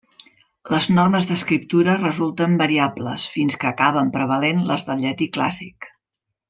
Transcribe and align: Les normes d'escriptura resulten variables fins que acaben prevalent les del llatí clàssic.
Les 0.75 0.87
normes 0.99 1.27
d'escriptura 1.31 1.95
resulten 2.01 2.57
variables 2.63 3.29
fins 3.37 3.61
que 3.65 3.73
acaben 3.75 4.13
prevalent 4.19 4.69
les 4.73 4.91
del 4.91 5.07
llatí 5.07 5.31
clàssic. 5.39 5.93